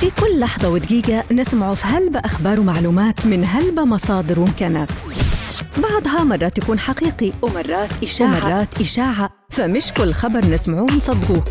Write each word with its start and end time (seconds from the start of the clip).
في 0.00 0.10
كل 0.10 0.40
لحظة 0.40 0.68
ودقيقة 0.68 1.24
نسمع 1.32 1.74
في 1.74 1.86
هلبة 1.86 2.18
أخبار 2.18 2.60
ومعلومات 2.60 3.26
من 3.26 3.44
هلبة 3.44 3.84
مصادر 3.84 4.40
وإمكانات. 4.40 4.88
بعضها 5.78 6.24
مرات 6.24 6.58
يكون 6.58 6.78
حقيقي 6.78 7.32
ومرات 7.42 7.90
إشاعة. 8.02 8.46
ومرات 8.46 8.80
إشاعة. 8.80 9.30
فمش 9.50 9.92
كل 9.92 10.12
خبر 10.12 10.46
نسمعوه 10.46 10.92
نصدقوه 10.92 11.44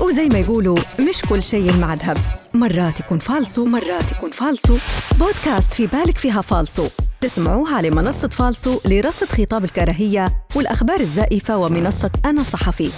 وزي 0.00 0.28
ما 0.28 0.38
يقولوا 0.38 0.78
مش 1.08 1.22
كل 1.28 1.42
شيء 1.42 1.76
مع 1.76 1.94
ذهب 1.94 2.16
مرات 2.54 3.00
يكون 3.00 3.18
فالصو. 3.18 3.62
ومرات 3.62 4.04
يكون 4.16 4.30
فالصو. 4.32 4.78
بودكاست 5.18 5.72
في 5.72 5.86
بالك 5.86 6.18
فيها 6.18 6.40
فالصو. 6.40 6.86
تسمعوه 7.20 7.74
على 7.74 7.90
منصة 7.90 8.28
فالصو 8.28 8.80
لرصد 8.86 9.26
خطاب 9.26 9.64
الكراهية 9.64 10.28
والأخبار 10.54 11.00
الزائفة 11.00 11.56
ومنصة 11.56 12.10
أنا 12.24 12.42
صحفي. 12.42 12.90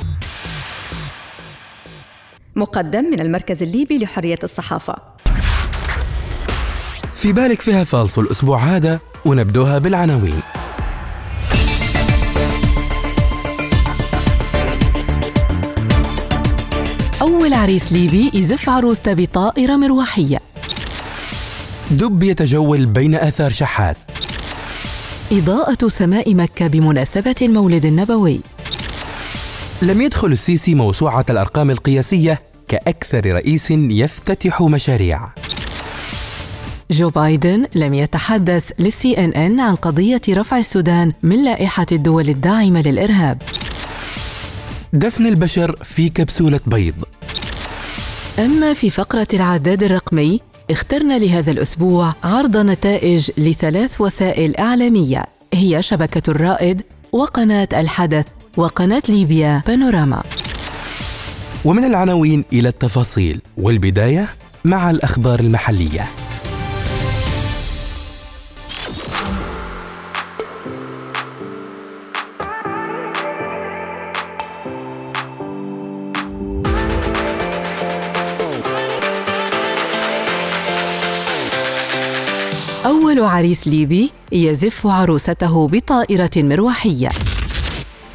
مقدم 2.57 3.05
من 3.05 3.21
المركز 3.21 3.63
الليبي 3.63 3.99
لحرية 3.99 4.39
الصحافة. 4.45 4.95
في 7.15 7.33
بالك 7.33 7.61
فيها 7.61 7.85
فالصو 7.85 8.21
الأسبوع 8.21 8.59
هذا 8.59 9.01
ونبدوها 9.25 9.79
بالعناوين. 9.79 10.41
أول 17.23 17.55
عريس 17.55 17.93
ليبي 17.93 18.31
يزف 18.35 18.69
عروسته 18.71 19.13
بطائرة 19.13 19.77
مروحية. 19.77 20.41
دب 21.91 22.23
يتجول 22.23 22.87
بين 22.87 23.15
آثار 23.15 23.53
شحات. 23.53 23.97
إضاءة 25.33 25.89
سماء 25.89 26.35
مكة 26.35 26.67
بمناسبة 26.67 27.35
المولد 27.43 27.85
النبوي. 27.85 28.41
لم 29.83 30.01
يدخل 30.01 30.33
السيسي 30.33 30.75
موسوعة 30.75 31.25
الأرقام 31.31 31.71
القياسية 31.71 32.43
كأكثر 32.69 33.27
رئيس 33.27 33.71
يفتتح 33.71 34.63
مشاريع. 34.63 35.21
جو 36.91 37.11
بايدن 37.11 37.67
لم 37.75 37.95
يتحدث 37.95 38.71
للسي 38.79 39.25
إن 39.25 39.33
إن 39.33 39.61
عن 39.61 39.75
قضية 39.75 40.21
رفع 40.29 40.59
السودان 40.59 41.13
من 41.23 41.45
لائحة 41.45 41.87
الدول 41.93 42.29
الداعمة 42.29 42.83
للإرهاب. 42.83 43.43
دفن 44.93 45.27
البشر 45.27 45.77
في 45.85 46.09
كبسولة 46.09 46.61
بيض. 46.67 46.95
أما 48.39 48.75
في 48.75 48.91
فقرة 48.91 49.29
العداد 49.35 49.83
الرقمي 49.83 50.41
اخترنا 50.71 51.19
لهذا 51.19 51.51
الأسبوع 51.51 52.15
عرض 52.25 52.57
نتائج 52.57 53.31
لثلاث 53.39 54.01
وسائل 54.01 54.57
إعلامية 54.57 55.25
هي 55.55 55.83
شبكة 55.83 56.31
الرائد 56.31 56.83
وقناة 57.13 57.69
الحدث. 57.73 58.27
وقناة 58.57 59.03
ليبيا 59.09 59.63
بانوراما. 59.67 60.23
ومن 61.65 61.85
العناوين 61.85 62.45
إلى 62.53 62.69
التفاصيل 62.69 63.41
والبداية 63.57 64.29
مع 64.65 64.91
الأخبار 64.91 65.41
المحلية. 65.41 66.09
أول 82.87 83.21
عريس 83.21 83.69
ليبي 83.69 84.11
يزف 84.33 84.87
عروسته 84.87 85.69
بطائرة 85.69 86.31
مروحية 86.37 87.11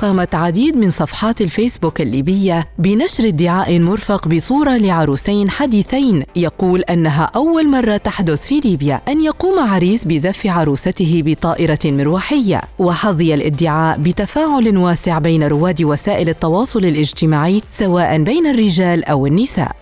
قامت 0.02 0.36
عديد 0.36 0.78
من 0.78 0.90
صفحات 0.90 1.42
الفيسبوك 1.42 2.02
الليبية 2.02 2.68
بنشر 2.78 3.28
ادعاء 3.28 3.80
مرفق 3.80 4.28
بصورة 4.28 4.78
لعروسين 4.78 5.50
حديثين. 5.50 6.24
يقول 6.36 6.82
أنها 6.82 7.32
أول 7.36 7.68
مرة 7.68 7.98
تحدث 7.98 8.48
في 8.48 8.60
ليبيا 8.60 9.02
أن 9.08 9.22
يقوم 9.22 9.60
عريس 9.60 10.04
بزف 10.06 10.48
عروسته 10.48 11.22
بطائرة 11.26 11.80
مروحية. 11.86 12.62
وحظي 12.80 13.34
الادعاء 13.34 13.98
بتفاعل 13.98 14.78
واسع 14.78 15.18
بين 15.18 15.44
رواد 15.44 15.84
وسائل 15.84 16.30
التواصل 16.30 16.86
الاجتماعي 16.86 17.62
سواء 17.72 18.24
بين 18.24 18.48
الرجال 18.48 19.06
أو 19.06 19.28
النساء. 19.28 19.76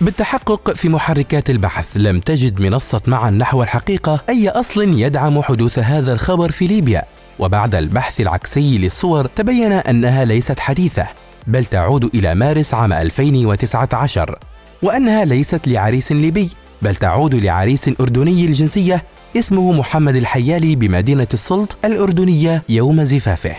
بالتحقق 0.00 0.70
في 0.70 0.88
محركات 0.88 1.50
البحث 1.50 1.96
لم 1.96 2.20
تجد 2.20 2.60
منصة 2.60 3.00
معا 3.06 3.30
نحو 3.30 3.62
الحقيقة 3.62 4.20
أي 4.28 4.48
أصل 4.48 4.82
يدعم 5.00 5.42
حدوث 5.42 5.78
هذا 5.78 6.12
الخبر 6.12 6.50
في 6.50 6.66
ليبيا. 6.66 7.02
وبعد 7.40 7.74
البحث 7.74 8.20
العكسي 8.20 8.78
للصور 8.78 9.26
تبين 9.26 9.72
أنها 9.72 10.24
ليست 10.24 10.60
حديثة 10.60 11.06
بل 11.46 11.64
تعود 11.64 12.04
إلى 12.14 12.34
مارس 12.34 12.74
عام 12.74 12.92
2019 12.92 14.38
وأنها 14.82 15.24
ليست 15.24 15.68
لعريس 15.68 16.12
ليبي 16.12 16.50
بل 16.82 16.96
تعود 16.96 17.34
لعريس 17.34 17.90
أردني 18.00 18.44
الجنسية 18.44 19.04
اسمه 19.36 19.72
محمد 19.72 20.16
الحيالي 20.16 20.76
بمدينة 20.76 21.28
السلط 21.34 21.76
الأردنية 21.84 22.62
يوم 22.68 23.04
زفافه. 23.04 23.56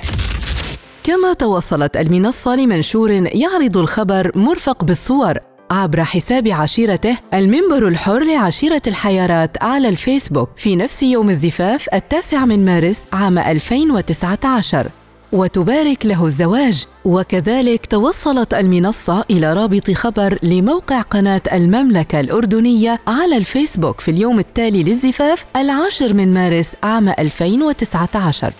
كما 1.03 1.33
توصلت 1.33 1.97
المنصة 1.97 2.55
لمنشور 2.55 3.11
يعرض 3.11 3.77
الخبر 3.77 4.31
مرفق 4.35 4.83
بالصور. 4.83 5.33
عبر 5.71 6.03
حساب 6.03 6.47
عشيرته 6.47 7.17
المنبر 7.33 7.87
الحر 7.87 8.23
لعشيرة 8.23 8.81
الحيارات 8.87 9.63
على 9.63 9.89
الفيسبوك 9.89 10.49
في 10.55 10.75
نفس 10.75 11.03
يوم 11.03 11.29
الزفاف 11.29 11.87
التاسع 11.93 12.45
من 12.45 12.65
مارس 12.65 12.97
عام 13.13 13.37
2019 13.37 14.89
وتبارك 15.31 16.05
له 16.05 16.25
الزواج. 16.25 16.85
وكذلك 17.05 17.85
توصلت 17.85 18.53
المنصة 18.53 19.25
إلى 19.29 19.53
رابط 19.53 19.91
خبر 19.91 20.37
لموقع 20.43 21.01
قناة 21.01 21.41
المملكة 21.53 22.19
الأردنية 22.19 22.99
على 23.07 23.37
الفيسبوك 23.37 23.99
في 23.99 24.11
اليوم 24.11 24.39
التالي 24.39 24.83
للزفاف 24.83 25.45
العاشر 25.55 26.13
من 26.13 26.33
مارس 26.33 26.71
عام 26.83 27.09
2019 27.09 28.53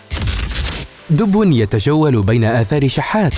دب 1.09 1.51
يتجول 1.51 2.23
بين 2.23 2.45
آثار 2.45 2.88
شحات. 2.88 3.33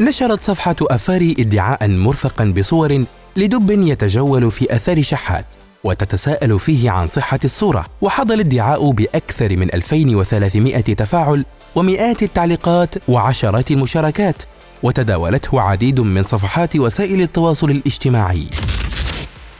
نشرت 0.00 0.42
صفحة 0.42 0.76
أفاري 0.82 1.36
ادعاء 1.38 1.88
مرفقا 1.88 2.44
بصور 2.44 3.04
لدب 3.36 3.70
يتجول 3.70 4.50
في 4.50 4.74
أثار 4.76 5.02
شحات 5.02 5.46
وتتساءل 5.84 6.58
فيه 6.58 6.90
عن 6.90 7.08
صحة 7.08 7.38
الصورة. 7.44 7.86
وحظى 8.02 8.34
الادعاء 8.34 8.90
بأكثر 8.90 9.56
من 9.56 9.74
2300 9.74 10.80
تفاعل 10.80 11.44
ومئات 11.74 12.22
التعليقات 12.22 12.94
وعشرات 13.08 13.70
المشاركات 13.70 14.36
وتداولته 14.82 15.60
عديد 15.60 16.00
من 16.00 16.22
صفحات 16.22 16.76
وسائل 16.76 17.20
التواصل 17.20 17.70
الاجتماعي. 17.70 18.46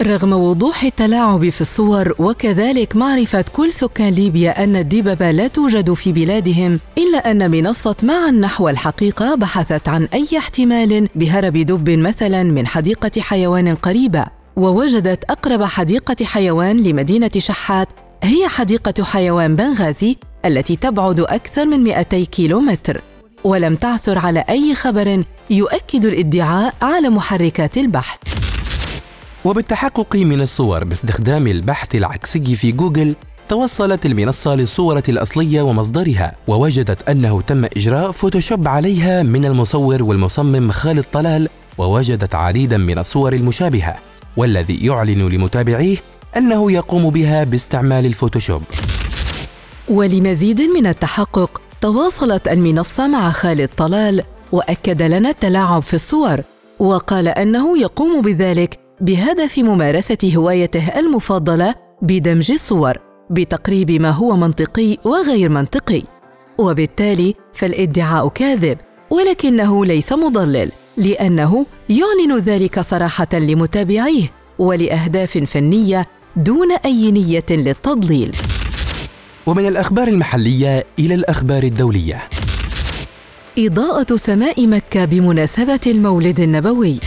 رغم 0.02 0.32
وضوح 0.32 0.84
التلاعب 0.84 1.48
في 1.48 1.60
الصور 1.60 2.14
وكذلك 2.18 2.96
معرفة 2.96 3.44
كل 3.52 3.72
سكان 3.72 4.08
ليبيا 4.08 4.64
أن 4.64 4.76
الدببة 4.76 5.30
لا 5.30 5.46
توجد 5.46 5.92
في 5.92 6.12
بلادهم 6.12 6.80
إلا 6.98 7.30
أن 7.30 7.50
منصة 7.50 7.96
معا 8.02 8.30
نحو 8.30 8.68
الحقيقة 8.68 9.34
بحثت 9.34 9.88
عن 9.88 10.08
أي 10.14 10.28
احتمال 10.38 11.08
بهرب 11.14 11.52
دب 11.52 11.90
مثلا 11.90 12.42
من 12.42 12.66
حديقة 12.66 13.20
حيوان 13.20 13.74
قريبة. 13.74 14.24
ووجدت 14.56 15.24
أقرب 15.24 15.64
حديقة 15.64 16.24
حيوان 16.24 16.82
لمدينة 16.82 17.30
شحات 17.38 17.88
هي 18.22 18.48
حديقة 18.48 19.04
حيوان 19.04 19.56
بنغازي 19.56 20.16
التي 20.44 20.76
تبعد 20.76 21.20
أكثر 21.20 21.66
من 21.66 21.84
200 21.84 22.24
كيلومتر. 22.24 23.00
ولم 23.44 23.76
تعثر 23.76 24.18
على 24.18 24.44
أي 24.48 24.74
خبر 24.74 25.24
يؤكد 25.50 26.04
الادعاء 26.04 26.74
على 26.82 27.08
محركات 27.08 27.78
البحث. 27.78 28.43
وبالتحقق 29.44 30.16
من 30.16 30.40
الصور 30.40 30.84
باستخدام 30.84 31.46
البحث 31.46 31.94
العكسي 31.94 32.54
في 32.54 32.72
جوجل 32.72 33.14
توصلت 33.48 34.06
المنصة 34.06 34.54
للصورة 34.54 35.02
الأصلية 35.08 35.62
ومصدرها 35.62 36.36
ووجدت 36.48 37.08
أنه 37.08 37.40
تم 37.40 37.64
إجراء 37.64 38.10
فوتوشوب 38.10 38.68
عليها 38.68 39.22
من 39.22 39.44
المصور 39.44 40.02
والمصمم 40.02 40.70
خالد 40.70 41.04
طلال 41.12 41.48
ووجدت 41.78 42.34
عديدا 42.34 42.76
من 42.76 42.98
الصور 42.98 43.32
المشابهة 43.32 43.96
والذي 44.36 44.86
يعلن 44.86 45.28
لمتابعيه 45.28 45.96
أنه 46.36 46.72
يقوم 46.72 47.10
بها 47.10 47.44
باستعمال 47.44 48.06
الفوتوشوب. 48.06 48.62
ولمزيد 49.88 50.60
من 50.60 50.86
التحقق 50.86 51.60
تواصلت 51.80 52.48
المنصة 52.48 53.06
مع 53.06 53.30
خالد 53.30 53.68
طلال 53.76 54.22
وأكد 54.52 55.02
لنا 55.02 55.30
التلاعب 55.30 55.82
في 55.82 55.94
الصور 55.94 56.40
وقال 56.78 57.28
أنه 57.28 57.78
يقوم 57.78 58.22
بذلك 58.22 58.83
بهدف 59.00 59.58
ممارسة 59.58 60.32
هوايته 60.36 60.88
المفضلة 60.98 61.74
بدمج 62.02 62.50
الصور 62.50 62.98
بتقريب 63.30 63.90
ما 63.90 64.10
هو 64.10 64.36
منطقي 64.36 64.98
وغير 65.04 65.48
منطقي. 65.48 66.02
وبالتالي 66.58 67.34
فالادعاء 67.54 68.28
كاذب 68.28 68.78
ولكنه 69.10 69.84
ليس 69.84 70.12
مضلل 70.12 70.72
لأنه 70.96 71.66
يعلن 71.88 72.38
ذلك 72.38 72.80
صراحة 72.80 73.28
لمتابعيه 73.32 74.32
ولأهداف 74.58 75.38
فنية 75.38 76.06
دون 76.36 76.72
أي 76.84 77.10
نية 77.10 77.44
للتضليل. 77.50 78.32
ومن 79.46 79.66
الأخبار 79.68 80.08
المحلية 80.08 80.84
إلى 80.98 81.14
الأخبار 81.14 81.62
الدولية. 81.62 82.22
إضاءة 83.58 84.16
سماء 84.16 84.66
مكة 84.66 85.04
بمناسبة 85.04 85.80
المولد 85.86 86.40
النبوي. 86.40 87.00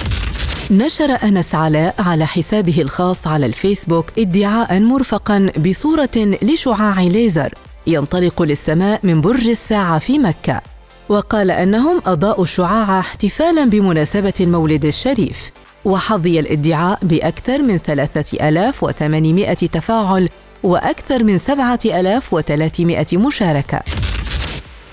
نشر 0.71 1.17
أنس 1.23 1.55
علاء 1.55 1.95
على 1.99 2.27
حسابه 2.27 2.81
الخاص 2.81 3.27
على 3.27 3.45
الفيسبوك 3.45 4.05
ادعاء 4.17 4.79
مرفقا 4.79 5.51
بصورة 5.57 6.37
لشعاع 6.41 7.01
ليزر 7.01 7.53
ينطلق 7.87 8.41
للسماء 8.41 8.99
من 9.03 9.21
برج 9.21 9.47
الساعة 9.47 9.99
في 9.99 10.19
مكة. 10.19 10.61
وقال 11.09 11.51
أنهم 11.51 12.01
أضاءوا 12.05 12.43
الشعاع 12.43 12.99
احتفالا 12.99 13.65
بمناسبة 13.65 14.33
المولد 14.41 14.85
الشريف 14.85 15.51
وحظي 15.85 16.39
الادعاء 16.39 16.99
بأكثر 17.01 17.61
من 17.61 17.77
3800 17.77 19.53
تفاعل 19.53 20.29
وأكثر 20.63 21.23
من 21.23 21.37
7300 21.37 23.05
مشاركة. 23.13 23.81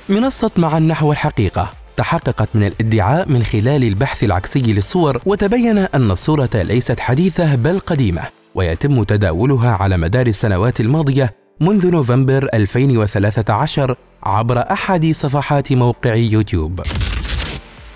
منصة 0.08 0.50
مع 0.56 0.78
النحو 0.78 1.12
الحقيقة. 1.12 1.83
تحققت 1.96 2.48
من 2.54 2.62
الادعاء 2.66 3.28
من 3.28 3.42
خلال 3.42 3.84
البحث 3.84 4.24
العكسي 4.24 4.60
للصور 4.60 5.20
وتبين 5.26 5.78
أن 5.78 6.10
الصورة 6.10 6.50
ليست 6.54 7.00
حديثة 7.00 7.54
بل 7.54 7.78
قديمة 7.78 8.22
ويتم 8.54 9.02
تداولها 9.02 9.70
على 9.70 9.96
مدار 9.96 10.26
السنوات 10.26 10.80
الماضية 10.80 11.34
منذ 11.60 11.90
نوفمبر 11.90 12.48
2013 12.54 13.96
عبر 14.22 14.58
أحد 14.58 15.12
صفحات 15.12 15.72
موقع 15.72 16.14
يوتيوب. 16.14 16.80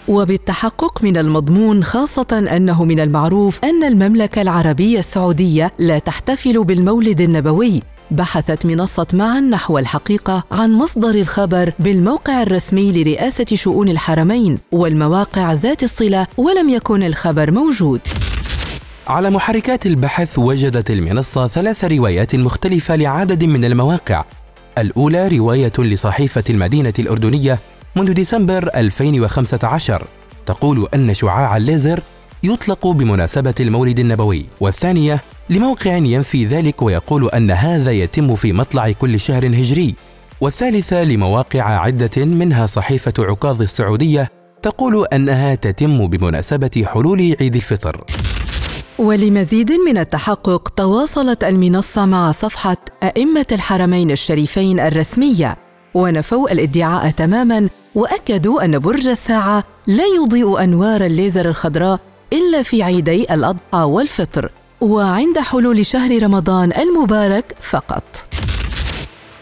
وبالتحقق 0.08 1.04
من 1.04 1.16
المضمون 1.16 1.84
خاصة 1.84 2.46
أنه 2.56 2.84
من 2.84 3.00
المعروف 3.00 3.58
أن 3.64 3.84
المملكة 3.84 4.42
العربية 4.42 4.98
السعودية 4.98 5.70
لا 5.78 5.98
تحتفل 5.98 6.64
بالمولد 6.64 7.20
النبوي. 7.20 7.82
بحثت 8.10 8.66
منصة 8.66 9.06
معا 9.12 9.40
نحو 9.40 9.78
الحقيقة 9.78 10.44
عن 10.50 10.72
مصدر 10.72 11.10
الخبر 11.10 11.72
بالموقع 11.78 12.42
الرسمي 12.42 12.92
لرئاسة 12.92 13.46
شؤون 13.54 13.88
الحرمين 13.88 14.58
والمواقع 14.72 15.52
ذات 15.52 15.82
الصلة 15.82 16.26
ولم 16.36 16.68
يكن 16.70 17.02
الخبر 17.02 17.50
موجود. 17.50 18.00
على 19.06 19.30
محركات 19.30 19.86
البحث 19.86 20.38
وجدت 20.38 20.90
المنصة 20.90 21.48
ثلاث 21.48 21.84
روايات 21.84 22.34
مختلفة 22.36 22.96
لعدد 22.96 23.44
من 23.44 23.64
المواقع. 23.64 24.24
الأولى 24.78 25.28
رواية 25.28 25.72
لصحيفة 25.78 26.44
المدينة 26.50 26.92
الأردنية 26.98 27.58
منذ 27.96 28.12
ديسمبر 28.12 28.70
2015 28.74 30.06
تقول 30.46 30.88
أن 30.94 31.14
شعاع 31.14 31.56
الليزر 31.56 32.00
يطلق 32.42 32.86
بمناسبة 32.86 33.54
المولد 33.60 33.98
النبوي. 33.98 34.46
والثانية 34.60 35.20
لموقع 35.50 35.96
ينفي 35.96 36.44
ذلك 36.44 36.82
ويقول 36.82 37.28
أن 37.28 37.50
هذا 37.50 37.90
يتم 37.92 38.34
في 38.34 38.52
مطلع 38.52 38.92
كل 38.92 39.20
شهر 39.20 39.46
هجري. 39.46 39.94
والثالثة 40.40 41.04
لمواقع 41.04 41.62
عدة 41.62 42.24
منها 42.24 42.66
صحيفة 42.66 43.12
عكاظ 43.18 43.62
السعودية 43.62 44.30
تقول 44.62 45.06
أنها 45.12 45.54
تتم 45.54 46.06
بمناسبة 46.06 46.84
حلول 46.86 47.36
عيد 47.40 47.54
الفطر. 47.54 48.04
ولمزيد 48.98 49.72
من 49.72 49.98
التحقق 49.98 50.68
تواصلت 50.68 51.44
المنصة 51.44 52.06
مع 52.06 52.32
صفحة 52.32 52.76
أئمة 53.02 53.46
الحرمين 53.52 54.10
الشريفين 54.10 54.80
الرسمية 54.80 55.56
ونفوا 55.94 56.50
الادعاء 56.52 57.10
تماما 57.10 57.68
وأكدوا 57.94 58.64
أن 58.64 58.78
برج 58.78 59.08
الساعة 59.08 59.64
لا 59.86 60.04
يضيء 60.22 60.62
أنوار 60.62 61.04
الليزر 61.04 61.48
الخضراء 61.48 62.00
إلا 62.32 62.62
في 62.62 62.82
عيدي 62.82 63.34
الأضحى 63.34 63.78
والفطر 63.78 64.50
وعند 64.80 65.38
حلول 65.38 65.86
شهر 65.86 66.22
رمضان 66.22 66.72
المبارك 66.72 67.54
فقط. 67.60 68.02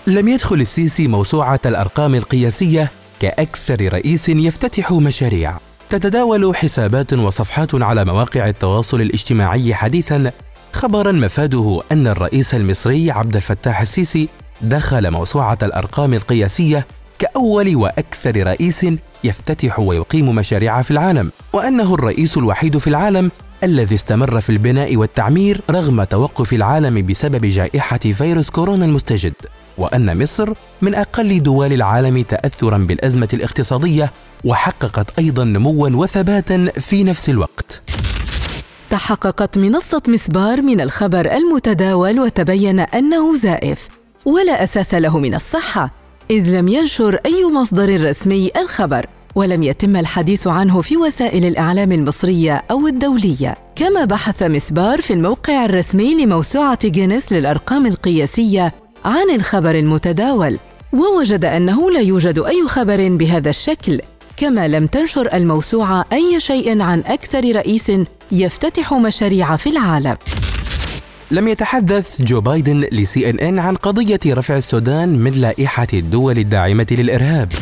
لم 0.06 0.28
يدخل 0.28 0.60
السيسي 0.60 1.08
موسوعة 1.08 1.60
الأرقام 1.66 2.14
القياسية 2.14 2.90
كأكثر 3.20 3.92
رئيس 3.92 4.28
يفتتح 4.28 4.92
مشاريع. 4.92 5.58
تتداول 5.90 6.56
حسابات 6.56 7.12
وصفحات 7.12 7.74
على 7.74 8.04
مواقع 8.04 8.48
التواصل 8.48 9.00
الاجتماعي 9.00 9.74
حديثا 9.74 10.32
خبرا 10.72 11.12
مفاده 11.12 11.82
أن 11.92 12.06
الرئيس 12.06 12.54
المصري 12.54 13.10
عبد 13.10 13.36
الفتاح 13.36 13.80
السيسي 13.80 14.28
دخل 14.62 15.10
موسوعة 15.10 15.58
الأرقام 15.62 16.14
القياسية 16.14 16.86
كأول 17.18 17.76
وأكثر 17.76 18.46
رئيس 18.46 18.86
يفتتح 19.24 19.78
ويقيم 19.78 20.34
مشاريع 20.34 20.82
في 20.82 20.90
العالم، 20.90 21.30
وأنه 21.52 21.94
الرئيس 21.94 22.36
الوحيد 22.36 22.78
في 22.78 22.86
العالم 22.86 23.30
الذي 23.64 23.94
استمر 23.94 24.40
في 24.40 24.50
البناء 24.50 24.96
والتعمير 24.96 25.60
رغم 25.70 26.02
توقف 26.04 26.52
العالم 26.52 27.06
بسبب 27.06 27.46
جائحة 27.46 27.98
فيروس 27.98 28.50
كورونا 28.50 28.84
المستجد، 28.84 29.34
وأن 29.78 30.22
مصر 30.22 30.52
من 30.82 30.94
أقل 30.94 31.42
دول 31.42 31.72
العالم 31.72 32.22
تأثرا 32.22 32.78
بالأزمة 32.78 33.28
الاقتصادية 33.32 34.12
وحققت 34.44 35.18
أيضا 35.18 35.44
نموا 35.44 35.88
وثباتا 35.88 36.70
في 36.76 37.04
نفس 37.04 37.28
الوقت. 37.28 37.82
تحققت 38.90 39.58
منصة 39.58 40.02
مسبار 40.08 40.62
من 40.62 40.80
الخبر 40.80 41.32
المتداول 41.32 42.20
وتبين 42.20 42.80
أنه 42.80 43.36
زائف 43.36 43.88
ولا 44.24 44.62
أساس 44.64 44.94
له 44.94 45.18
من 45.18 45.34
الصحة 45.34 46.05
إذ 46.30 46.58
لم 46.58 46.68
ينشر 46.68 47.18
أي 47.26 47.44
مصدر 47.44 48.02
رسمي 48.08 48.50
الخبر 48.56 49.06
ولم 49.34 49.62
يتم 49.62 49.96
الحديث 49.96 50.46
عنه 50.46 50.82
في 50.82 50.96
وسائل 50.96 51.44
الإعلام 51.44 51.92
المصرية 51.92 52.62
أو 52.70 52.86
الدولية. 52.86 53.58
كما 53.76 54.04
بحث 54.04 54.42
مسبار 54.42 55.00
في 55.00 55.12
الموقع 55.12 55.64
الرسمي 55.64 56.24
لموسوعة 56.24 56.88
جينيس 56.88 57.32
للأرقام 57.32 57.86
القياسية 57.86 58.74
عن 59.04 59.30
الخبر 59.30 59.74
المتداول 59.74 60.58
ووجد 60.92 61.44
أنه 61.44 61.90
لا 61.90 62.00
يوجد 62.00 62.38
أي 62.38 62.68
خبر 62.68 63.08
بهذا 63.08 63.50
الشكل. 63.50 64.00
كما 64.36 64.68
لم 64.68 64.86
تنشر 64.86 65.34
الموسوعة 65.34 66.04
أي 66.12 66.40
شيء 66.40 66.82
عن 66.82 67.00
أكثر 67.06 67.56
رئيس 67.56 67.92
يفتتح 68.32 68.94
مشاريع 68.94 69.56
في 69.56 69.70
العالم. 69.70 70.16
لم 71.30 71.48
يتحدث 71.48 72.22
جو 72.22 72.40
بايدن 72.40 72.80
لسي 72.92 73.30
ان 73.30 73.38
ان 73.38 73.58
عن 73.58 73.74
قضية 73.74 74.20
رفع 74.26 74.56
السودان 74.56 75.08
من 75.08 75.32
لائحة 75.32 75.86
الدول 75.92 76.38
الداعمة 76.38 76.86
للإرهاب. 76.90 77.52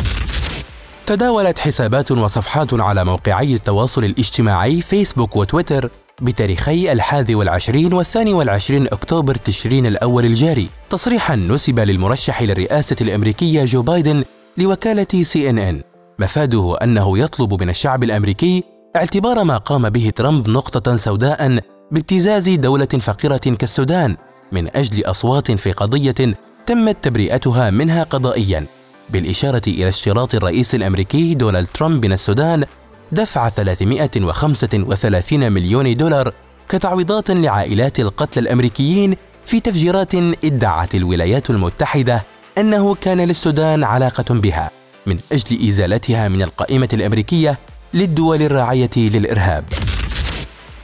تداولت 1.07 1.59
حسابات 1.59 2.13
وصفحات 2.13 2.75
على 2.75 3.05
موقعي 3.05 3.55
التواصل 3.55 4.05
الاجتماعي 4.05 4.81
فيسبوك 4.81 5.37
وتويتر 5.37 5.91
بتاريخي 6.23 6.93
الحادي 6.93 7.35
والعشرين 7.35 7.93
والثاني 7.93 8.33
والعشرين 8.33 8.87
أكتوبر 8.87 9.35
تشرين 9.35 9.87
الأول 9.87 10.25
الجاري 10.25 10.69
تصريحا 10.91 11.37
نسب 11.37 11.79
للمرشح 11.81 12.43
للرئاسة 12.43 12.97
الأمريكية 13.01 13.65
جو 13.65 13.83
بايدن 13.83 14.25
لوكالة 14.57 15.23
سي 15.23 15.51
ان 15.51 15.59
ان 15.59 15.83
مفاده 16.19 16.77
أنه 16.83 17.19
يطلب 17.19 17.63
من 17.63 17.71
الشعب 17.71 18.05
الأمريكي 18.05 18.63
اعتبار 18.97 19.45
ما 19.45 19.57
قام 19.57 19.91
به 19.91 20.13
ترامب 20.17 20.49
نقطة 20.49 20.97
سوداء 20.97 21.59
بابتزاز 21.95 22.49
دولة 22.49 22.87
فقيرة 22.87 23.37
كالسودان 23.37 24.17
من 24.53 24.77
أجل 24.77 25.05
أصوات 25.05 25.53
في 25.53 25.73
قضية 25.73 26.37
تمت 26.67 26.97
تبرئتها 27.03 27.71
منها 27.71 28.03
قضائيا 28.03 28.67
بالإشارة 29.11 29.63
إلى 29.67 29.89
اشتراط 29.89 30.35
الرئيس 30.35 30.75
الأمريكي 30.75 31.35
دونالد 31.35 31.67
ترامب 31.67 32.07
من 32.07 32.13
السودان 32.13 32.65
دفع 33.13 33.49
335 33.49 35.53
مليون 35.53 35.97
دولار 35.97 36.35
كتعويضات 36.69 37.31
لعائلات 37.31 38.01
القتلى 38.01 38.43
الأمريكيين 38.43 39.17
في 39.47 39.61
تفجيرات 39.61 40.15
ادعت 40.45 40.95
الولايات 40.95 41.51
المتحدة 41.51 42.23
أنه 42.59 42.95
كان 42.95 43.21
للسودان 43.21 43.85
علاقة 43.85 44.35
بها 44.35 44.71
من 45.07 45.19
أجل 45.33 45.69
إزالتها 45.69 46.29
من 46.29 46.43
القائمة 46.43 46.89
الأمريكية 46.93 47.59
للدول 47.95 48.43
الراعية 48.43 48.91
للإرهاب. 48.97 49.65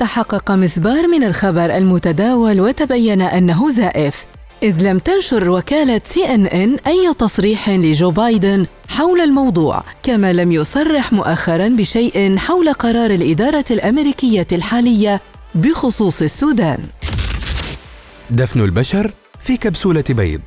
تحقق 0.00 0.50
مسبار 0.50 1.07
من 1.07 1.25
الخبر 1.25 1.76
المتداول 1.76 2.61
وتبين 2.61 3.23
أنه 3.23 3.71
زائف. 3.71 4.25
إذ 4.62 4.83
لم 4.83 4.99
تنشر 4.99 5.50
وكالة 5.50 6.00
سي 6.04 6.25
إن 6.25 6.47
إن 6.47 6.76
أي 6.87 7.14
تصريح 7.19 7.71
لجو 7.71 8.11
بايدن 8.11 8.66
حول 8.88 9.21
الموضوع 9.21 9.83
كما 10.02 10.33
لم 10.33 10.52
يصرح 10.52 11.12
مؤخرا 11.12 11.69
بشيء 11.69 12.37
حول 12.37 12.73
قرار 12.73 13.11
الإدارة 13.11 13.64
الأمريكية 13.71 14.47
الحالية 14.52 15.21
بخصوص 15.54 16.23
السودان. 16.23 16.78
دفن 18.30 18.61
البشر 18.61 19.11
في 19.40 19.57
كبسولة 19.57 20.04
بيض. 20.11 20.40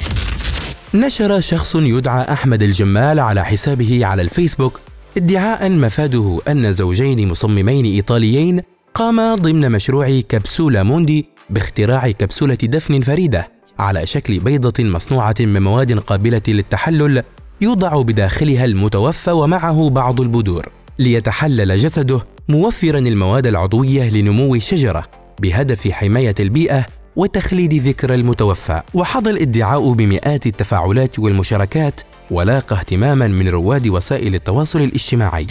نشر 0.94 1.40
شخص 1.40 1.76
يدعى 1.76 2.32
أحمد 2.32 2.64
الجمال 2.64 3.20
على 3.20 3.46
حسابه 3.46 4.06
على 4.06 4.22
الفيسبوك 4.22 4.80
ادعاء 5.18 5.70
مفاده 5.70 6.40
أن 6.48 6.74
زوجين 6.74 7.28
مصممين 7.28 7.86
إيطاليين 7.86 8.62
قام 8.94 9.36
ضمن 9.36 9.72
مشروع 9.72 10.20
كبسولة 10.20 10.84
موندي 10.84 11.26
باختراع 11.50 12.12
كبسولة 12.12 12.58
دفن 12.64 13.02
فريدة 13.02 13.52
على 13.80 14.06
شكل 14.06 14.40
بيضة 14.40 14.84
مصنوعة 14.84 15.36
من 15.40 15.62
مواد 15.62 16.00
قابلة 16.00 16.42
للتحلل 16.48 17.24
يوضع 17.62 18.02
بداخلها 18.02 18.66
المتوفى 18.66 19.32
ومعه 19.32 19.90
بعض 19.90 20.22
البذور 20.22 20.70
ليتحلل 21.00 21.78
جسده 21.78 22.26
موفرا 22.50 23.00
المواد 23.00 23.48
العضوية 23.48 24.10
لنمو 24.10 24.56
الشجرة 24.56 25.06
بهدف 25.42 25.88
حماية 25.88 26.36
البيئة 26.40 26.86
وتخليد 27.16 27.74
ذكرى 27.74 28.16
المتوفى. 28.16 28.82
وحظى 28.94 29.30
الادعاء 29.30 29.94
بمئات 29.94 30.46
التفاعلات 30.46 31.20
والمشاركات 31.20 32.02
ولاقى 32.32 32.76
اهتماما 32.76 33.28
من 33.28 33.50
رواد 33.50 33.88
وسائل 33.88 34.36
التواصل 34.36 34.82
الاجتماعي. 34.82 35.48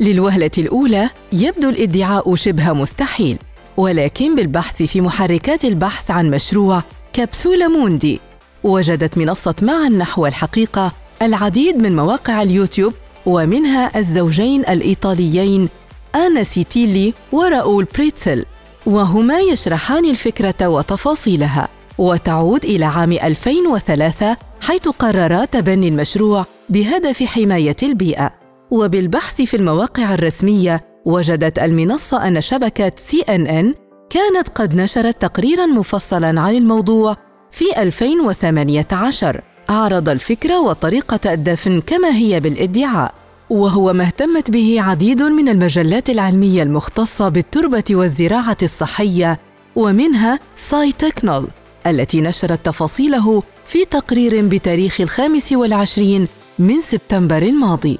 للوهلة 0.00 0.50
الأولى 0.58 1.10
يبدو 1.32 1.68
الادعاء 1.68 2.34
شبه 2.34 2.72
مستحيل 2.72 3.38
ولكن 3.76 4.34
بالبحث 4.34 4.82
في 4.82 5.00
محركات 5.00 5.64
البحث 5.64 6.10
عن 6.10 6.30
مشروع 6.30 6.82
كبسولة 7.12 7.68
موندي 7.68 8.20
وجدت 8.64 9.18
منصة 9.18 9.54
معا 9.62 9.88
نحو 9.88 10.26
الحقيقة 10.26 10.92
العديد 11.22 11.76
من 11.76 11.96
مواقع 11.96 12.42
اليوتيوب 12.42 12.92
ومنها 13.26 13.98
الزوجين 13.98 14.60
الإيطاليين 14.60 15.68
آنا 16.14 16.42
سيتيلي 16.44 17.14
وراؤول 17.32 17.86
بريتسل 17.94 18.44
وهما 18.86 19.40
يشرحان 19.40 20.04
الفكرة 20.04 20.68
وتفاصيلها 20.68 21.68
وتعود 21.98 22.64
إلى 22.64 22.84
عام 22.84 23.12
2003 23.12 24.36
حيث 24.60 24.88
قررا 24.88 25.44
تبني 25.44 25.88
المشروع 25.88 26.46
بهدف 26.68 27.22
حماية 27.22 27.76
البيئة. 27.82 28.45
وبالبحث 28.70 29.42
في 29.42 29.56
المواقع 29.56 30.14
الرسمية 30.14 30.80
وجدت 31.04 31.58
المنصة 31.58 32.28
أن 32.28 32.40
شبكة 32.40 32.92
سي 32.96 33.20
إن 33.20 33.46
إن 33.46 33.74
كانت 34.10 34.48
قد 34.54 34.74
نشرت 34.74 35.22
تقريراً 35.22 35.66
مفصلاً 35.66 36.40
عن 36.40 36.54
الموضوع 36.54 37.16
في 37.50 37.82
2018 37.82 39.40
عرض 39.68 40.08
الفكرة 40.08 40.60
وطريقة 40.60 41.32
الدفن 41.32 41.80
كما 41.80 42.16
هي 42.16 42.40
بالإدعاء 42.40 43.14
وهو 43.50 43.92
ما 43.92 44.04
اهتمت 44.04 44.50
به 44.50 44.76
عديد 44.80 45.22
من 45.22 45.48
المجلات 45.48 46.10
العلمية 46.10 46.62
المختصة 46.62 47.28
بالتربة 47.28 47.84
والزراعة 47.90 48.56
الصحية 48.62 49.40
ومنها 49.76 50.38
ساي 50.56 50.92
تكنول 50.92 51.48
التي 51.86 52.20
نشرت 52.20 52.66
تفاصيله 52.66 53.42
في 53.66 53.84
تقرير 53.84 54.46
بتاريخ 54.46 55.00
الخامس 55.00 55.52
والعشرين 55.52 56.28
من 56.58 56.80
سبتمبر 56.80 57.42
الماضي. 57.42 57.98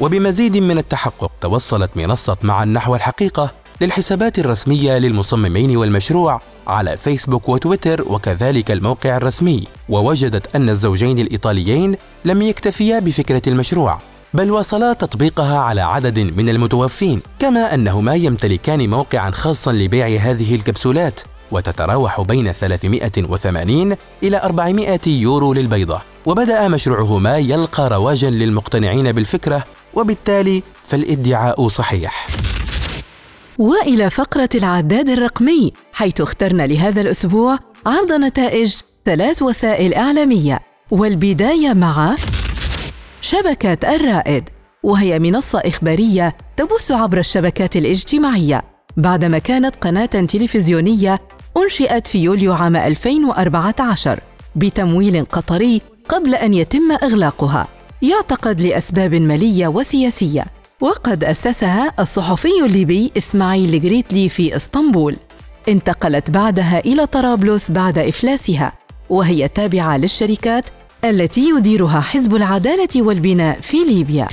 وبمزيد 0.00 0.56
من 0.56 0.78
التحقق 0.78 1.30
توصلت 1.40 1.90
منصة 1.96 2.36
معا 2.42 2.64
نحو 2.64 2.94
الحقيقة 2.94 3.50
للحسابات 3.80 4.38
الرسمية 4.38 4.98
للمصممين 4.98 5.76
والمشروع 5.76 6.40
على 6.66 6.96
فيسبوك 6.96 7.48
وتويتر 7.48 8.12
وكذلك 8.12 8.70
الموقع 8.70 9.16
الرسمي. 9.16 9.64
ووجدت 9.88 10.56
أن 10.56 10.68
الزوجين 10.68 11.18
الإيطاليين 11.18 11.96
لم 12.24 12.42
يكتفيا 12.42 12.98
بفكرة 12.98 13.42
المشروع 13.46 13.98
بل 14.34 14.50
واصلا 14.50 14.92
تطبيقها 14.92 15.58
على 15.58 15.80
عدد 15.80 16.18
من 16.18 16.48
المتوفين 16.48 17.22
كما 17.38 17.74
أنهما 17.74 18.14
يمتلكان 18.14 18.90
موقعا 18.90 19.30
خاصا 19.30 19.72
لبيع 19.72 20.06
هذه 20.06 20.54
الكبسولات 20.54 21.20
وتتراوح 21.50 22.20
بين 22.20 22.52
380 22.52 23.96
إلى 24.22 24.40
400 24.42 25.00
يورو 25.06 25.52
للبيضة. 25.52 26.00
وبدأ 26.26 26.68
مشروعهما 26.68 27.38
يلقى 27.38 27.88
رواجا 27.88 28.30
للمقتنعين 28.30 29.12
بالفكرة 29.12 29.64
وبالتالي 29.94 30.62
فالادعاء 30.84 31.68
صحيح. 31.68 32.26
وإلى 33.58 34.10
فقرة 34.10 34.48
العداد 34.54 35.08
الرقمي 35.08 35.72
حيث 35.92 36.20
اخترنا 36.20 36.66
لهذا 36.66 37.00
الأسبوع 37.00 37.58
عرض 37.86 38.12
نتائج 38.12 38.74
ثلاث 39.04 39.42
وسائل 39.42 39.94
إعلامية 39.94 40.60
والبداية 40.90 41.72
مع 41.72 42.16
شبكه 43.22 43.94
الرائد 43.96 44.48
وهي 44.82 45.18
منصة 45.18 45.58
إخبارية 45.64 46.36
تبث 46.56 46.92
عبر 46.92 47.18
الشبكات 47.18 47.76
الاجتماعية. 47.76 48.64
بعدما 48.96 49.38
كانت 49.38 49.76
قناة 49.76 50.04
تلفزيونية 50.06 51.18
أنشئت 51.56 52.06
في 52.06 52.18
يوليو 52.18 52.52
عام 52.52 52.76
2014 52.76 54.20
بتمويل 54.56 55.24
قطري 55.24 55.82
قبل 56.08 56.34
أن 56.34 56.54
يتم 56.54 56.92
إغلاقها. 57.02 57.68
يعتقد 58.02 58.60
لأسباب 58.60 59.14
مالية 59.14 59.68
وسياسية 59.68 60.44
وقد 60.80 61.24
أسسها 61.24 61.92
الصحفي 62.00 62.64
الليبي 62.66 63.12
إسماعيل 63.16 63.80
جريتلي 63.80 64.28
في 64.28 64.56
إسطنبول. 64.56 65.16
انتقلت 65.68 66.30
بعدها 66.30 66.78
إلى 66.78 67.06
طرابلس 67.06 67.70
بعد 67.70 67.98
إفلاسها 67.98 68.72
وهي 69.10 69.48
تابعة 69.48 69.96
للشركات 69.96 70.64
التي 71.04 71.48
يديرها 71.56 72.00
حزب 72.00 72.34
العدالة 72.34 73.02
والبناء 73.02 73.60
في 73.60 73.76
ليبيا. 73.76 74.28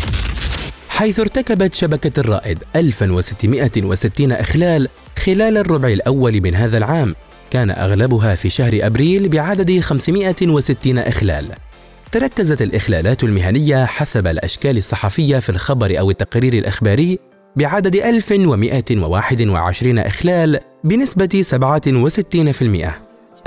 حيث 0.90 1.20
ارتكبت 1.20 1.74
شبكة 1.74 2.20
الرائد 2.20 2.64
1660 2.76 4.32
إخلال 4.32 4.88
خلال 5.26 5.58
الربع 5.58 5.88
الأول 5.88 6.42
من 6.42 6.56
هذا 6.56 6.78
العام 6.78 7.16
كان 7.52 7.70
أغلبها 7.70 8.36
في 8.36 8.50
شهر 8.50 8.80
أبريل 8.82 9.30
بعدد 9.30 9.80
560 9.80 10.98
إخلال. 10.98 11.67
تركزت 12.12 12.62
الإخلالات 12.62 13.24
المهنية 13.24 13.86
حسب 13.86 14.28
الأشكال 14.28 14.78
الصحفية 14.78 15.40
في 15.40 15.50
الخبر 15.50 16.00
أو 16.00 16.12
التقرير 16.12 16.54
الإخباري 16.54 17.20
بعدد 17.56 17.96
1121 17.96 20.00
إخلال 20.00 20.60
بنسبة 20.84 21.44
67%. 22.88 22.90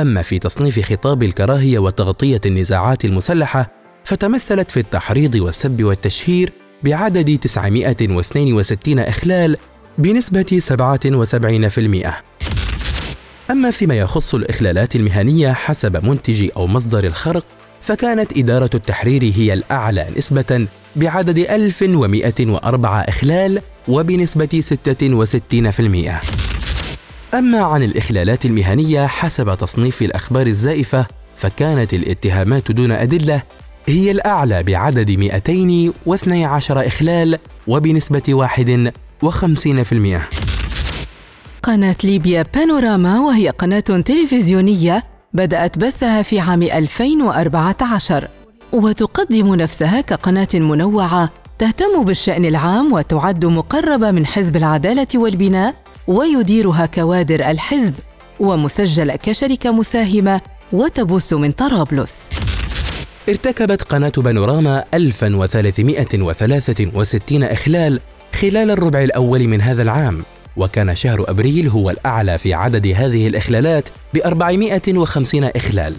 أما 0.01 0.23
في 0.23 0.39
تصنيف 0.39 0.93
خطاب 0.93 1.23
الكراهية 1.23 1.79
وتغطية 1.79 2.41
النزاعات 2.47 3.05
المسلحة 3.05 3.71
فتمثلت 4.05 4.71
في 4.71 4.81
التحريض 4.81 5.35
والسب 5.35 5.83
والتشهير 5.83 6.53
بعدد 6.83 7.39
962 7.39 8.99
إخلال 8.99 9.57
بنسبة 9.99 10.61
77%. 12.09 12.13
أما 13.51 13.71
فيما 13.71 13.95
يخص 13.95 14.35
الإخلالات 14.35 14.97
المهنية 14.97 15.53
حسب 15.53 16.05
منتج 16.05 16.51
أو 16.57 16.67
مصدر 16.67 17.05
الخرق 17.05 17.45
فكانت 17.81 18.39
إدارة 18.39 18.71
التحرير 18.75 19.33
هي 19.37 19.53
الأعلى 19.53 20.07
نسبة 20.17 20.67
بعدد 20.97 21.39
1104 21.39 23.01
إخلال 23.01 23.63
وبنسبة 23.89 24.63
66%. 27.33 27.35
أما 27.35 27.59
عن 27.59 27.83
الإخلالات 27.83 28.45
المهنية 28.45 29.07
حسب 29.07 29.57
تصنيف 29.59 30.03
الأخبار 30.03 30.47
الزائفة 30.47 31.07
فكانت 31.37 31.95
الاتهامات 31.95 32.73
دون 32.73 32.93
أدلة 32.93 33.43
هي 33.87 34.11
الأعلى 34.11 34.63
بعدد 34.63 35.11
212 35.11 36.87
إخلال 36.87 37.39
وبنسبة 37.67 38.49
51%. 39.25 40.21
قناة 41.63 41.97
ليبيا 42.05 42.45
بانوراما 42.55 43.21
وهي 43.21 43.49
قناة 43.49 43.81
تلفزيونية 43.81 45.10
بدأت 45.33 45.79
بثها 45.79 46.23
في 46.23 46.41
عام 46.41 46.63
2014 46.63 48.29
وتقدم 48.73 49.55
نفسها 49.55 50.01
كقناة 50.01 50.49
منوعة 50.55 51.31
تهتم 51.59 52.05
بالشأن 52.05 52.45
العام 52.45 52.93
وتعد 52.93 53.45
مقربة 53.47 54.11
من 54.11 54.27
حزب 54.27 54.57
العدالة 54.57 55.07
والبناء 55.15 55.75
ويديرها 56.07 56.87
كوادر 56.87 57.51
الحزب 57.51 57.95
ومسجلة 58.41 59.17
كشركة 59.17 59.71
مساهمة 59.71 60.41
وتبث 60.73 61.33
من 61.33 61.53
طرابلس. 61.53 62.29
ارتكبت 63.29 63.83
قناة 63.83 64.13
بانوراما 64.17 64.85
1363 64.95 67.45
إخلال 67.45 68.01
خلال 68.41 68.71
الربع 68.71 69.05
الأول 69.05 69.49
من 69.49 69.61
هذا 69.61 69.83
العام 69.83 70.23
وكان 70.57 70.95
شهر 70.95 71.31
أبريل 71.31 71.69
هو 71.69 71.91
الأعلى 71.91 72.39
في 72.39 72.55
عدد 72.55 72.87
هذه 72.87 73.27
الإخلالات 73.27 73.89
ب 74.15 74.19
450 74.19 75.45
إخلال 75.45 75.95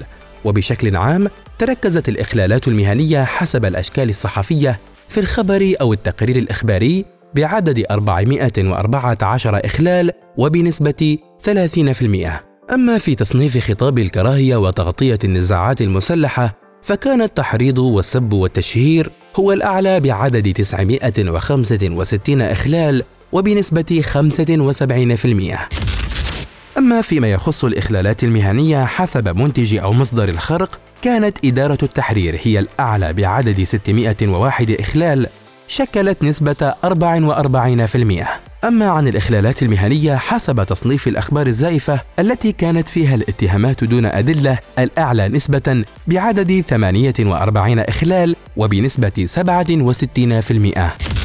وبشكل 0.46 0.96
عام 0.96 1.30
تركزت 1.60 2.10
الإخلالات 2.10 2.68
المهنية 2.68 3.24
حسب 3.24 3.66
الأشكال 3.66 4.10
الصحفية 4.10 4.80
في 5.10 5.20
الخبر 5.20 5.74
أو 5.82 5.94
التقرير 5.94 6.36
الإخباري 6.36 7.06
بعدد 7.36 7.86
414 7.92 9.66
إخلال 9.66 10.12
وبنسبة 10.38 11.18
30%. 11.44 12.74
أما 12.74 12.98
في 12.98 13.16
تصنيف 13.16 13.58
خطاب 13.58 14.00
الكراهية 14.00 14.56
وتغطية 14.56 15.20
النزاعات 15.24 15.82
المسلحة 15.82 16.56
فكان 16.82 17.22
التحريض 17.22 17.80
والسب 17.80 18.34
والتشهير 18.34 19.12
هو 19.36 19.52
الأعلى 19.52 20.00
بعدد 20.00 20.54
965 20.54 22.42
إخلال 22.42 23.04
وبنسبة 23.32 24.02
75%. 24.14 25.82
أما 26.78 27.02
فيما 27.02 27.28
يخص 27.28 27.66
الإخلالات 27.66 28.24
المهنية 28.24 28.86
حسب 28.86 29.38
منتج 29.38 29.76
أو 29.76 29.94
مصدر 29.94 30.30
الخرق 30.30 30.80
كانت 31.02 31.38
إدارة 31.46 31.78
التحرير 31.84 32.40
هي 32.44 32.60
الأعلى 32.60 33.14
بعدد 33.14 33.64
601 33.64 34.72
إخلال 34.80 35.28
شكلت 35.68 36.24
نسبة 36.24 36.74
44%. 36.86 38.28
أما 38.66 38.90
عن 38.90 39.08
الإخلالات 39.08 39.64
المهنية 39.64 40.16
حسب 40.16 40.64
تصنيف 40.64 41.08
الأخبار 41.08 41.48
الزائفة 41.48 42.02
التي 42.20 42.52
كانت 42.52 42.88
فيها 42.88 43.16
الاتهامات 43.16 43.84
دون 43.84 44.06
أدلة 44.06 44.60
الأعلى 44.80 45.28
نسبة 45.28 45.84
بعدد 46.08 46.64
48 46.70 47.80
إخلال 47.80 48.36
وبنسبة 48.58 49.28
67%. 51.16 51.21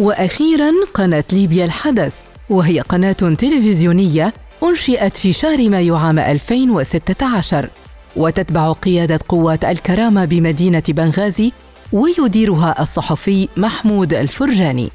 وأخيرا 0.00 0.72
قناة 0.94 1.24
ليبيا 1.32 1.64
الحدث 1.64 2.12
وهي 2.50 2.80
قناة 2.80 3.12
تلفزيونية 3.12 4.34
أنشئت 4.62 5.16
في 5.16 5.32
شهر 5.32 5.68
مايو 5.68 5.96
عام 5.96 6.18
2016 6.18 7.68
وتتبع 8.16 8.72
قيادة 8.72 9.20
قوات 9.28 9.64
الكرامة 9.64 10.24
بمدينة 10.24 10.82
بنغازي 10.88 11.52
ويديرها 11.92 12.82
الصحفي 12.82 13.48
محمود 13.56 14.14
الفرجاني. 14.14 14.90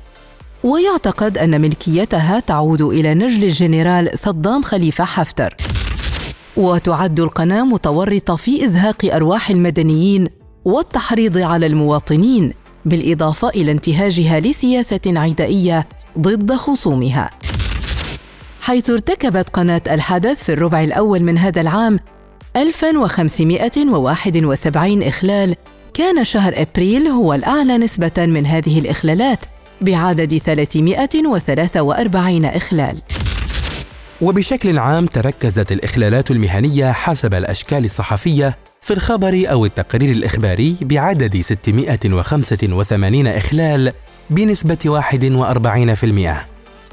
ويعتقد 0.63 1.37
أن 1.37 1.61
ملكيتها 1.61 2.39
تعود 2.39 2.81
إلى 2.81 3.13
نجل 3.13 3.43
الجنرال 3.43 4.09
صدام 4.23 4.63
خليفة 4.63 5.03
حفتر. 5.03 5.55
وتعد 6.57 7.19
القناة 7.19 7.63
متورطة 7.63 8.35
في 8.35 8.65
إزهاق 8.65 9.05
أرواح 9.05 9.49
المدنيين 9.49 10.27
والتحريض 10.65 11.37
على 11.37 11.65
المواطنين. 11.65 12.53
بالإضافة 12.85 13.49
إلى 13.49 13.71
انتهاجها 13.71 14.39
لسياسة 14.39 14.99
عدائية 15.07 15.87
ضد 16.19 16.53
خصومها. 16.53 17.29
حيث 18.61 18.89
ارتكبت 18.89 19.49
قناة 19.49 19.81
الحدث 19.91 20.43
في 20.43 20.53
الربع 20.53 20.83
الأول 20.83 21.23
من 21.23 21.37
هذا 21.37 21.61
العام 21.61 21.99
1571 22.55 25.03
إخلال 25.03 25.55
كان 25.93 26.23
شهر 26.23 26.53
أبريل 26.55 27.07
هو 27.07 27.33
الأعلى 27.33 27.77
نسبة 27.77 28.11
من 28.17 28.45
هذه 28.45 28.79
الإخلالات 28.79 29.39
بعدد 29.81 30.37
343 30.37 32.45
إخلال. 32.45 33.01
وبشكل 34.21 34.77
عام 34.77 35.05
تركزت 35.05 35.71
الإخلالات 35.71 36.31
المهنية 36.31 36.91
حسب 36.91 37.33
الأشكال 37.33 37.85
الصحفية 37.85 38.57
في 38.81 38.93
الخبر 38.93 39.45
أو 39.51 39.65
التقرير 39.65 40.11
الإخباري 40.11 40.75
بعدد 40.81 41.41
685 41.41 43.27
إخلال 43.27 43.91
بنسبة 44.29 45.03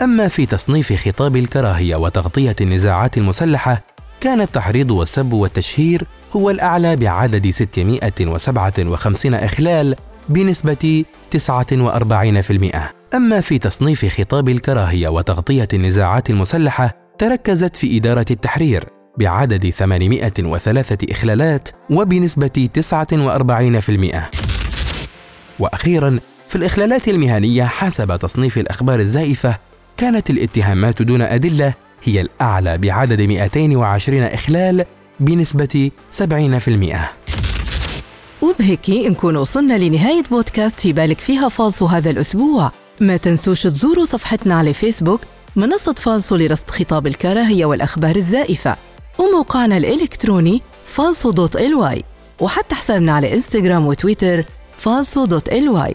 41%. 0.01 0.03
أما 0.03 0.29
في 0.29 0.47
تصنيف 0.47 1.09
خطاب 1.09 1.37
الكراهية 1.37 1.97
وتغطية 1.97 2.57
النزاعات 2.61 3.19
المسلحة 3.19 3.81
كان 4.21 4.41
التحريض 4.41 4.91
والسب 4.91 5.33
والتشهير 5.33 6.07
هو 6.37 6.51
الأعلى 6.51 6.97
بعدد 6.97 7.51
657 7.51 9.35
إخلال 9.35 9.97
بنسبة 10.29 11.05
49%. 11.37 12.77
أما 13.15 13.41
في 13.41 13.59
تصنيف 13.59 14.21
خطاب 14.21 14.49
الكراهية 14.49 15.09
وتغطية 15.09 15.69
النزاعات 15.73 16.31
المسلحة 16.31 17.02
تركزت 17.23 17.77
في 17.77 17.97
إدارة 17.97 18.25
التحرير 18.31 18.85
بعدد 19.19 19.71
803 19.71 20.97
إخلالات 21.11 21.69
وبنسبة 21.91 22.69
49%. 22.79 24.17
وأخيراً 25.59 26.21
في 26.49 26.57
الإخلالات 26.57 27.09
المهنية 27.09 27.65
حسب 27.65 28.17
تصنيف 28.17 28.59
الأخبار 28.59 29.01
الزائفة 29.01 29.57
كانت 29.97 30.31
الاتهامات 30.31 31.03
دون 31.03 31.23
أدلة 31.23 31.75
هي 32.05 32.21
الأعلى 32.21 32.79
بعدد 32.79 33.21
220 33.21 34.23
إخلال 34.23 34.85
بنسبة 35.21 35.91
70%. 36.13 36.23
وبهيك 38.43 38.91
نكون 38.91 39.37
وصلنا 39.37 39.79
لنهاية 39.79 40.23
بودكاست 40.31 40.81
في 40.81 40.93
بالك 40.93 41.21
فيها 41.21 41.49
فالصو 41.49 41.87
هذا 41.87 42.11
الأسبوع 42.11 42.73
ما 43.01 43.17
تنسوش 43.17 43.63
تزوروا 43.63 44.05
صفحتنا 44.05 44.55
على 44.55 44.73
فيسبوك 44.73 45.21
منصة 45.57 45.93
فالصو 45.93 46.37
لرصد 46.37 46.71
خطاب 46.71 47.07
الكراهية 47.07 47.65
والأخبار 47.65 48.17
الزائفة. 48.17 48.77
وموقعنا 49.19 49.77
الإلكتروني 49.77 50.63
فالصو 50.85 51.31
دوت 51.31 51.57
إل 51.57 51.75
واي. 51.75 52.05
وحتى 52.41 52.75
حسابنا 52.75 53.13
على 53.13 53.35
إنستغرام 53.35 53.87
وتويتر 53.87 54.45
فالصو 54.79 55.25
دوت 55.25 55.49
إل 55.49 55.69
واي. 55.69 55.95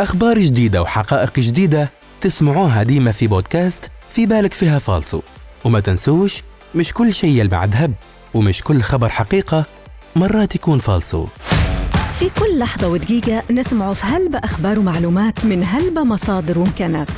أخبار 0.00 0.38
جديدة 0.38 0.82
وحقائق 0.82 1.40
جديدة 1.40 1.90
تسمعوها 2.20 2.82
ديما 2.82 3.12
في 3.12 3.26
بودكاست 3.26 3.90
في 4.12 4.26
بالك 4.26 4.52
فيها 4.52 4.78
فالصو 4.78 5.20
وما 5.64 5.80
تنسوش 5.80 6.42
مش 6.74 6.92
كل 6.92 7.14
شيء 7.14 7.30
يلمع 7.40 7.64
ذهب 7.64 7.92
ومش 8.34 8.62
كل 8.62 8.82
خبر 8.82 9.08
حقيقة 9.08 9.64
مرات 10.16 10.54
يكون 10.54 10.78
فالصو 10.78 11.26
في 12.18 12.30
كل 12.30 12.58
لحظة 12.58 12.88
ودقيقة 12.88 13.42
نسمع 13.50 13.92
في 13.92 14.06
هلبة 14.06 14.38
أخبار 14.38 14.78
ومعلومات 14.78 15.44
من 15.44 15.64
هلبة 15.64 16.04
مصادر 16.04 16.58
وإمكانات. 16.58 17.08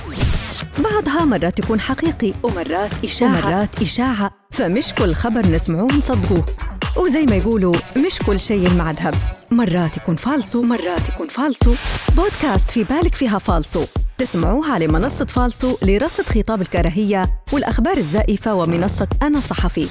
بعضها 0.79 1.25
مرات 1.25 1.59
يكون 1.59 1.81
حقيقي 1.81 2.33
ومرات 2.43 2.91
إشاعة. 3.05 3.29
ومرات 3.47 3.83
إشاعة. 3.83 4.31
فمش 4.50 4.95
كل 4.95 5.14
خبر 5.14 5.47
نسمعوه 5.47 5.93
نصدقوه. 5.93 6.47
وزي 6.96 7.27
ما 7.27 7.37
يقولوا 7.37 7.75
مش 8.07 8.18
كل 8.27 8.40
شيء 8.40 8.66
يلمع 8.66 8.90
ذهب 8.90 9.14
مرات 9.51 9.96
يكون 9.96 10.16
فالصو 10.16 10.61
ومرات 10.61 11.09
يكون 11.09 11.29
فالصو 11.29 11.75
بودكاست 12.16 12.70
في 12.70 12.85
بالك 12.85 13.14
فيها 13.14 13.38
فالصو 13.38 13.85
تسمعوه 14.18 14.73
على 14.73 14.87
منصة 14.87 15.25
فالصو 15.25 15.77
لرصد 15.83 16.25
خطاب 16.25 16.61
الكراهية 16.61 17.27
والأخبار 17.53 17.96
الزائفة 17.96 18.55
ومنصة 18.55 19.09
أنا 19.23 19.40
صحفي. 19.40 19.88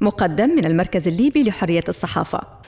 مقدم 0.00 0.50
من 0.50 0.64
المركز 0.64 1.08
الليبي 1.08 1.42
لحرية 1.42 1.84
الصحافة. 1.88 2.61